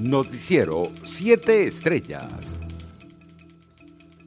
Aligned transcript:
Noticiero 0.00 0.90
7 1.02 1.66
Estrellas. 1.66 2.58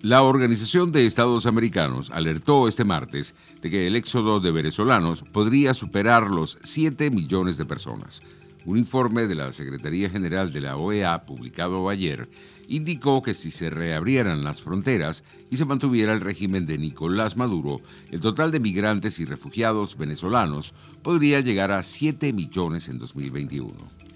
La 0.03 0.21
Organización 0.21 0.91
de 0.91 1.07
Estados 1.07 1.47
Americanos 1.47 2.11
alertó 2.11 2.67
este 2.67 2.85
martes 2.85 3.33
de 3.59 3.71
que 3.71 3.87
el 3.87 3.95
éxodo 3.95 4.39
de 4.39 4.51
venezolanos 4.51 5.23
podría 5.23 5.73
superar 5.73 6.29
los 6.29 6.59
7 6.61 7.09
millones 7.09 7.57
de 7.57 7.65
personas. 7.65 8.21
Un 8.65 8.77
informe 8.77 9.25
de 9.25 9.33
la 9.33 9.51
Secretaría 9.51 10.11
General 10.11 10.53
de 10.53 10.61
la 10.61 10.77
OEA, 10.77 11.25
publicado 11.25 11.89
ayer, 11.89 12.29
indicó 12.67 13.23
que 13.23 13.33
si 13.33 13.49
se 13.49 13.71
reabrieran 13.71 14.43
las 14.43 14.61
fronteras 14.61 15.23
y 15.49 15.55
se 15.55 15.65
mantuviera 15.65 16.13
el 16.13 16.21
régimen 16.21 16.67
de 16.67 16.77
Nicolás 16.77 17.35
Maduro, 17.35 17.81
el 18.11 18.21
total 18.21 18.51
de 18.51 18.59
migrantes 18.59 19.19
y 19.19 19.25
refugiados 19.25 19.97
venezolanos 19.97 20.75
podría 21.01 21.39
llegar 21.39 21.71
a 21.71 21.81
7 21.81 22.31
millones 22.31 22.89
en 22.89 22.99
2021. 22.99 24.12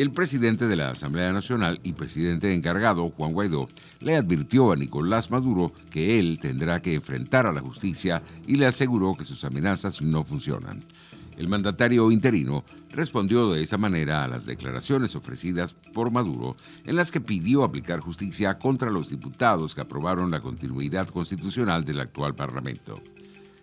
El 0.00 0.12
presidente 0.12 0.66
de 0.66 0.76
la 0.76 0.92
Asamblea 0.92 1.30
Nacional 1.30 1.78
y 1.82 1.92
presidente 1.92 2.54
encargado, 2.54 3.10
Juan 3.10 3.34
Guaidó, 3.34 3.68
le 4.00 4.16
advirtió 4.16 4.72
a 4.72 4.76
Nicolás 4.76 5.30
Maduro 5.30 5.74
que 5.90 6.18
él 6.18 6.38
tendrá 6.40 6.80
que 6.80 6.94
enfrentar 6.94 7.44
a 7.44 7.52
la 7.52 7.60
justicia 7.60 8.22
y 8.46 8.56
le 8.56 8.64
aseguró 8.64 9.14
que 9.14 9.26
sus 9.26 9.44
amenazas 9.44 10.00
no 10.00 10.24
funcionan. 10.24 10.82
El 11.36 11.48
mandatario 11.48 12.10
interino 12.10 12.64
respondió 12.88 13.52
de 13.52 13.60
esa 13.60 13.76
manera 13.76 14.24
a 14.24 14.28
las 14.28 14.46
declaraciones 14.46 15.14
ofrecidas 15.16 15.74
por 15.74 16.10
Maduro 16.10 16.56
en 16.86 16.96
las 16.96 17.10
que 17.10 17.20
pidió 17.20 17.62
aplicar 17.62 18.00
justicia 18.00 18.56
contra 18.58 18.88
los 18.88 19.10
diputados 19.10 19.74
que 19.74 19.82
aprobaron 19.82 20.30
la 20.30 20.40
continuidad 20.40 21.08
constitucional 21.08 21.84
del 21.84 22.00
actual 22.00 22.34
Parlamento. 22.34 23.02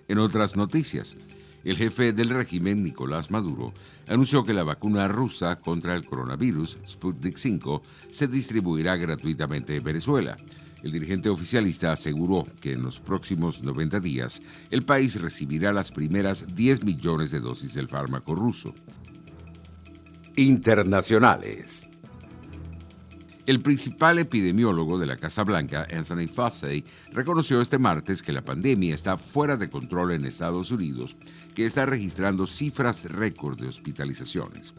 En 0.07 0.19
otras 0.19 0.55
noticias, 0.55 1.17
el 1.63 1.77
jefe 1.77 2.13
del 2.13 2.29
régimen, 2.29 2.83
Nicolás 2.83 3.31
Maduro, 3.31 3.73
anunció 4.07 4.43
que 4.43 4.53
la 4.53 4.63
vacuna 4.63 5.07
rusa 5.07 5.59
contra 5.59 5.95
el 5.95 6.05
coronavirus, 6.05 6.79
Sputnik 6.87 7.37
V, 7.37 7.81
se 8.09 8.27
distribuirá 8.27 8.95
gratuitamente 8.95 9.75
en 9.75 9.83
Venezuela. 9.83 10.37
El 10.83 10.91
dirigente 10.91 11.29
oficialista 11.29 11.91
aseguró 11.91 12.45
que 12.61 12.73
en 12.73 12.83
los 12.83 12.99
próximos 12.99 13.63
90 13.63 13.99
días 13.99 14.41
el 14.69 14.83
país 14.83 15.19
recibirá 15.19 15.73
las 15.73 15.91
primeras 15.91 16.55
10 16.55 16.83
millones 16.83 17.31
de 17.31 17.39
dosis 17.39 17.73
del 17.73 17.87
fármaco 17.87 18.35
ruso. 18.35 18.73
Internacionales. 20.35 21.87
El 23.47 23.61
principal 23.61 24.19
epidemiólogo 24.19 24.99
de 24.99 25.05
la 25.05 25.15
Casa 25.15 25.45
Blanca, 25.45 25.87
Anthony 25.89 26.27
Fauci, 26.27 26.83
reconoció 27.13 27.61
este 27.61 27.79
martes 27.79 28.21
que 28.21 28.33
la 28.33 28.43
pandemia 28.43 28.93
está 28.93 29.17
fuera 29.17 29.55
de 29.55 29.69
control 29.69 30.11
en 30.11 30.25
Estados 30.25 30.69
Unidos, 30.69 31.15
que 31.55 31.63
está 31.63 31.85
registrando 31.85 32.45
cifras 32.45 33.09
récord 33.09 33.57
de 33.57 33.69
hospitalizaciones. 33.69 34.73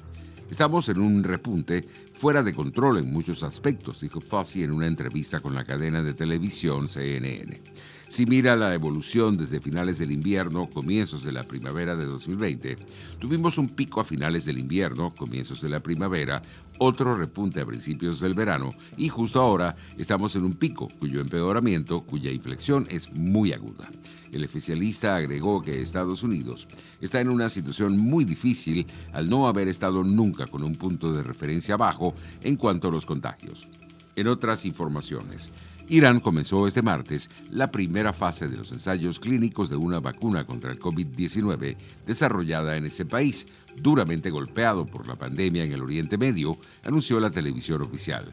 Estamos 0.50 0.90
en 0.90 0.98
un 0.98 1.24
repunte 1.24 1.88
fuera 2.12 2.42
de 2.42 2.52
control 2.52 2.98
en 2.98 3.10
muchos 3.10 3.42
aspectos, 3.42 4.02
dijo 4.02 4.20
Fauci 4.20 4.62
en 4.62 4.72
una 4.72 4.86
entrevista 4.86 5.40
con 5.40 5.54
la 5.54 5.64
cadena 5.64 6.02
de 6.02 6.12
televisión 6.12 6.88
CNN. 6.88 7.62
Si 8.08 8.24
mira 8.24 8.56
la 8.56 8.72
evolución 8.72 9.36
desde 9.36 9.60
finales 9.60 9.98
del 9.98 10.10
invierno, 10.10 10.70
comienzos 10.70 11.22
de 11.22 11.30
la 11.30 11.44
primavera 11.44 11.94
de 11.94 12.06
2020, 12.06 12.78
tuvimos 13.18 13.58
un 13.58 13.68
pico 13.68 14.00
a 14.00 14.04
finales 14.06 14.46
del 14.46 14.56
invierno, 14.56 15.14
comienzos 15.14 15.60
de 15.60 15.68
la 15.68 15.80
primavera, 15.80 16.40
otro 16.78 17.14
repunte 17.14 17.60
a 17.60 17.66
principios 17.66 18.18
del 18.20 18.32
verano 18.32 18.70
y 18.96 19.10
justo 19.10 19.42
ahora 19.42 19.76
estamos 19.98 20.34
en 20.36 20.44
un 20.44 20.54
pico 20.54 20.88
cuyo 20.98 21.20
empeoramiento, 21.20 22.00
cuya 22.00 22.32
inflexión 22.32 22.86
es 22.88 23.12
muy 23.12 23.52
aguda. 23.52 23.90
El 24.32 24.42
especialista 24.42 25.14
agregó 25.14 25.60
que 25.60 25.82
Estados 25.82 26.22
Unidos 26.22 26.66
está 27.02 27.20
en 27.20 27.28
una 27.28 27.50
situación 27.50 27.98
muy 27.98 28.24
difícil 28.24 28.86
al 29.12 29.28
no 29.28 29.48
haber 29.48 29.68
estado 29.68 30.02
nunca 30.02 30.46
con 30.46 30.64
un 30.64 30.76
punto 30.76 31.12
de 31.12 31.22
referencia 31.22 31.76
bajo 31.76 32.14
en 32.40 32.56
cuanto 32.56 32.88
a 32.88 32.90
los 32.90 33.04
contagios. 33.04 33.68
En 34.16 34.28
otras 34.28 34.64
informaciones, 34.64 35.52
Irán 35.90 36.20
comenzó 36.20 36.66
este 36.66 36.82
martes 36.82 37.30
la 37.50 37.70
primera 37.70 38.12
fase 38.12 38.46
de 38.46 38.58
los 38.58 38.72
ensayos 38.72 39.18
clínicos 39.18 39.70
de 39.70 39.76
una 39.76 40.00
vacuna 40.00 40.44
contra 40.44 40.70
el 40.70 40.78
COVID-19 40.78 41.76
desarrollada 42.06 42.76
en 42.76 42.84
ese 42.84 43.06
país, 43.06 43.46
duramente 43.80 44.28
golpeado 44.28 44.84
por 44.84 45.06
la 45.06 45.16
pandemia 45.16 45.64
en 45.64 45.72
el 45.72 45.80
Oriente 45.80 46.18
Medio, 46.18 46.58
anunció 46.84 47.18
la 47.20 47.30
televisión 47.30 47.80
oficial. 47.80 48.26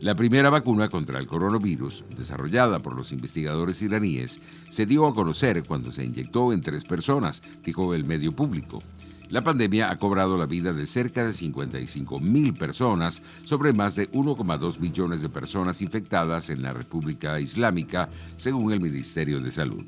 La 0.00 0.14
primera 0.14 0.50
vacuna 0.50 0.88
contra 0.88 1.18
el 1.18 1.26
coronavirus, 1.26 2.04
desarrollada 2.16 2.80
por 2.80 2.94
los 2.94 3.12
investigadores 3.12 3.80
iraníes, 3.80 4.38
se 4.68 4.84
dio 4.84 5.06
a 5.06 5.14
conocer 5.14 5.64
cuando 5.64 5.90
se 5.90 6.04
inyectó 6.04 6.52
en 6.52 6.60
tres 6.60 6.84
personas, 6.84 7.42
dijo 7.64 7.94
el 7.94 8.04
medio 8.04 8.32
público. 8.32 8.82
La 9.30 9.44
pandemia 9.44 9.92
ha 9.92 9.96
cobrado 9.96 10.36
la 10.36 10.46
vida 10.46 10.72
de 10.72 10.86
cerca 10.86 11.24
de 11.24 11.32
55 11.32 12.18
mil 12.18 12.52
personas 12.52 13.22
sobre 13.44 13.72
más 13.72 13.94
de 13.94 14.10
1,2 14.10 14.80
millones 14.80 15.22
de 15.22 15.28
personas 15.28 15.80
infectadas 15.82 16.50
en 16.50 16.62
la 16.62 16.72
República 16.72 17.38
Islámica, 17.38 18.08
según 18.36 18.72
el 18.72 18.80
Ministerio 18.80 19.38
de 19.38 19.52
Salud. 19.52 19.84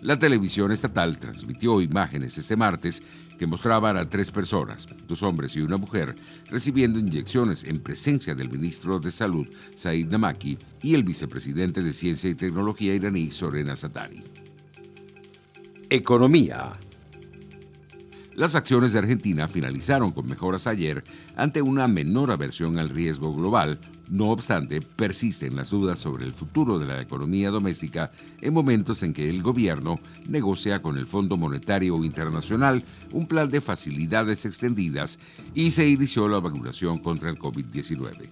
La 0.00 0.18
televisión 0.18 0.72
estatal 0.72 1.18
transmitió 1.18 1.82
imágenes 1.82 2.38
este 2.38 2.56
martes 2.56 3.02
que 3.38 3.46
mostraban 3.46 3.98
a 3.98 4.08
tres 4.08 4.30
personas, 4.30 4.88
dos 5.06 5.22
hombres 5.22 5.54
y 5.56 5.60
una 5.60 5.76
mujer, 5.76 6.14
recibiendo 6.48 6.98
inyecciones 6.98 7.64
en 7.64 7.80
presencia 7.80 8.34
del 8.34 8.50
ministro 8.50 9.00
de 9.00 9.10
Salud, 9.10 9.46
Said 9.74 10.08
Namaki, 10.08 10.56
y 10.82 10.94
el 10.94 11.02
vicepresidente 11.02 11.82
de 11.82 11.92
Ciencia 11.92 12.30
y 12.30 12.34
Tecnología 12.34 12.94
iraní, 12.94 13.30
Sorena 13.32 13.76
Satari. 13.76 14.24
Economía. 15.90 16.78
Las 18.38 18.54
acciones 18.54 18.92
de 18.92 19.00
Argentina 19.00 19.48
finalizaron 19.48 20.12
con 20.12 20.28
mejoras 20.28 20.68
ayer 20.68 21.02
ante 21.34 21.60
una 21.60 21.88
menor 21.88 22.30
aversión 22.30 22.78
al 22.78 22.88
riesgo 22.88 23.34
global. 23.34 23.80
No 24.08 24.30
obstante, 24.30 24.80
persisten 24.80 25.56
las 25.56 25.70
dudas 25.70 25.98
sobre 25.98 26.24
el 26.24 26.34
futuro 26.34 26.78
de 26.78 26.86
la 26.86 27.00
economía 27.00 27.50
doméstica 27.50 28.12
en 28.40 28.54
momentos 28.54 29.02
en 29.02 29.12
que 29.12 29.28
el 29.28 29.42
gobierno 29.42 29.98
negocia 30.28 30.80
con 30.80 30.98
el 30.98 31.08
Fondo 31.08 31.36
Monetario 31.36 31.96
Internacional 32.04 32.84
un 33.10 33.26
plan 33.26 33.50
de 33.50 33.60
facilidades 33.60 34.44
extendidas 34.44 35.18
y 35.52 35.72
se 35.72 35.88
inició 35.88 36.28
la 36.28 36.38
vacunación 36.38 37.00
contra 37.00 37.30
el 37.30 37.40
COVID-19. 37.40 38.28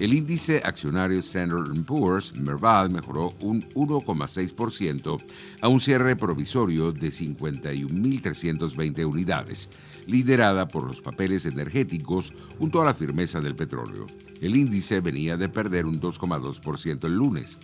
El 0.00 0.12
índice 0.12 0.60
accionario 0.64 1.20
Standard 1.20 1.72
Poor's 1.84 2.34
Merval 2.34 2.90
mejoró 2.90 3.32
un 3.40 3.62
1,6% 3.74 5.22
a 5.60 5.68
un 5.68 5.80
cierre 5.80 6.16
provisorio 6.16 6.90
de 6.90 7.10
51.320 7.10 9.06
unidades, 9.06 9.68
liderada 10.08 10.66
por 10.66 10.82
los 10.84 11.00
papeles 11.00 11.46
energéticos 11.46 12.32
junto 12.58 12.82
a 12.82 12.84
la 12.84 12.92
firmeza 12.92 13.40
del 13.40 13.54
petróleo. 13.54 14.08
El 14.40 14.56
índice 14.56 14.98
venía 15.00 15.36
de 15.36 15.48
perder 15.48 15.86
un 15.86 16.00
2,2% 16.00 17.04
el 17.04 17.14
lunes. 17.14 17.60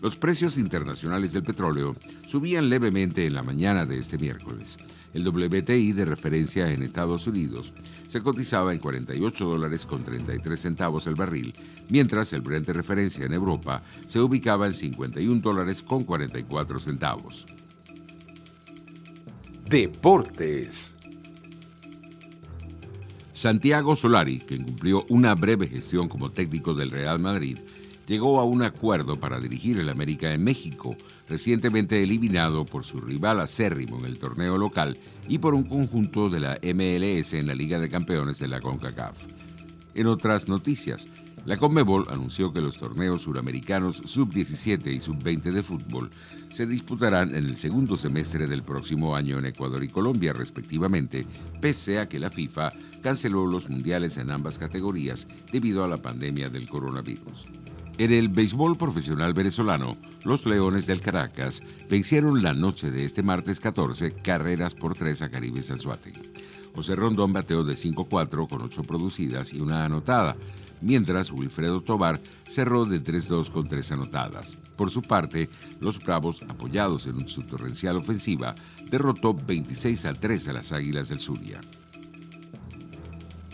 Los 0.00 0.16
precios 0.16 0.58
internacionales 0.58 1.32
del 1.32 1.42
petróleo 1.42 1.96
subían 2.26 2.68
levemente 2.68 3.26
en 3.26 3.34
la 3.34 3.42
mañana 3.42 3.84
de 3.84 3.98
este 3.98 4.16
miércoles. 4.16 4.78
El 5.12 5.26
WTI 5.26 5.92
de 5.92 6.04
referencia 6.04 6.70
en 6.70 6.82
Estados 6.82 7.26
Unidos 7.26 7.72
se 8.06 8.20
cotizaba 8.20 8.72
en 8.72 8.78
48 8.78 9.44
dólares 9.44 9.86
con 9.86 10.04
33 10.04 10.60
centavos 10.60 11.06
el 11.06 11.16
barril, 11.16 11.54
mientras 11.88 12.32
el 12.32 12.42
Brent 12.42 12.66
de 12.66 12.74
referencia 12.74 13.24
en 13.24 13.32
Europa 13.32 13.82
se 14.06 14.20
ubicaba 14.20 14.66
en 14.66 14.74
51 14.74 15.40
dólares 15.40 15.82
con 15.82 16.04
44 16.04 16.78
centavos. 16.78 17.46
Deportes. 19.68 20.94
Santiago 23.32 23.94
Solari, 23.94 24.40
quien 24.40 24.64
cumplió 24.64 25.06
una 25.08 25.34
breve 25.34 25.68
gestión 25.68 26.08
como 26.08 26.30
técnico 26.30 26.74
del 26.74 26.90
Real 26.90 27.18
Madrid, 27.18 27.58
llegó 28.08 28.40
a 28.40 28.44
un 28.44 28.62
acuerdo 28.62 29.20
para 29.20 29.38
dirigir 29.38 29.78
el 29.78 29.90
América 29.90 30.32
en 30.32 30.42
México, 30.42 30.96
recientemente 31.28 32.02
eliminado 32.02 32.64
por 32.64 32.84
su 32.84 33.00
rival 33.00 33.38
acérrimo 33.38 33.98
en 33.98 34.06
el 34.06 34.18
torneo 34.18 34.56
local 34.56 34.98
y 35.28 35.38
por 35.38 35.54
un 35.54 35.64
conjunto 35.64 36.30
de 36.30 36.40
la 36.40 36.58
MLS 36.62 37.34
en 37.34 37.46
la 37.46 37.54
Liga 37.54 37.78
de 37.78 37.90
Campeones 37.90 38.38
de 38.38 38.48
la 38.48 38.60
CONCACAF. 38.60 39.26
En 39.94 40.06
otras 40.06 40.48
noticias, 40.48 41.06
la 41.44 41.56
Conmebol 41.56 42.06
anunció 42.10 42.52
que 42.52 42.60
los 42.60 42.78
torneos 42.78 43.22
suramericanos 43.22 44.02
sub-17 44.04 44.92
y 44.92 45.00
sub-20 45.00 45.52
de 45.52 45.62
fútbol 45.62 46.10
se 46.50 46.66
disputarán 46.66 47.34
en 47.34 47.46
el 47.46 47.56
segundo 47.56 47.96
semestre 47.96 48.46
del 48.46 48.62
próximo 48.62 49.16
año 49.16 49.38
en 49.38 49.46
Ecuador 49.46 49.84
y 49.84 49.88
Colombia, 49.88 50.32
respectivamente, 50.32 51.26
pese 51.60 52.00
a 52.00 52.08
que 52.08 52.18
la 52.18 52.30
FIFA 52.30 52.72
canceló 53.02 53.46
los 53.46 53.68
mundiales 53.68 54.16
en 54.16 54.30
ambas 54.30 54.58
categorías 54.58 55.26
debido 55.52 55.84
a 55.84 55.88
la 55.88 56.02
pandemia 56.02 56.48
del 56.48 56.68
coronavirus. 56.68 57.46
En 57.98 58.12
el 58.12 58.28
béisbol 58.28 58.76
profesional 58.76 59.34
venezolano, 59.34 59.96
los 60.22 60.46
Leones 60.46 60.86
del 60.86 61.00
Caracas 61.00 61.60
vencieron 61.90 62.44
la 62.44 62.54
noche 62.54 62.92
de 62.92 63.04
este 63.04 63.24
martes 63.24 63.58
14 63.58 64.12
carreras 64.12 64.72
por 64.72 64.94
tres 64.94 65.20
a 65.20 65.28
Caribes 65.28 65.66
Suárez. 65.66 66.14
José 66.76 66.94
Rondón 66.94 67.32
bateó 67.32 67.64
de 67.64 67.74
5-4 67.74 68.48
con 68.48 68.62
8 68.62 68.84
producidas 68.84 69.52
y 69.52 69.60
una 69.60 69.84
anotada, 69.84 70.36
mientras 70.80 71.32
Wilfredo 71.32 71.80
Tobar 71.80 72.20
cerró 72.46 72.84
de 72.84 73.02
3-2 73.02 73.50
con 73.50 73.66
3 73.66 73.90
anotadas. 73.90 74.56
Por 74.76 74.90
su 74.90 75.02
parte, 75.02 75.50
los 75.80 75.98
Bravos, 75.98 76.42
apoyados 76.48 77.08
en 77.08 77.26
su 77.26 77.42
torrencial 77.42 77.96
ofensiva, 77.96 78.54
derrotó 78.88 79.34
26 79.34 80.06
3 80.20 80.46
a 80.46 80.52
las 80.52 80.70
Águilas 80.70 81.08
del 81.08 81.18
Zulia. 81.18 81.60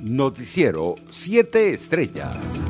Noticiero 0.02 0.96
7 1.08 1.72
Estrellas. 1.72 2.62